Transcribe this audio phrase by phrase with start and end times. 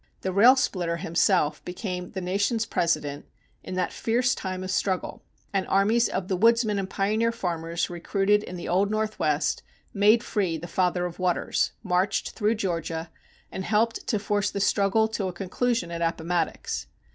[0.21, 3.27] The rail splitter himself became the nation's President
[3.63, 5.21] in that fierce time of struggle,
[5.53, 9.61] and armies of the woodsmen and pioneer farmers recruited in the Old Northwest
[9.93, 13.11] made free the Father of Waters, marched through Georgia,
[13.51, 16.87] and helped to force the struggle to a conclusion at Appomattox.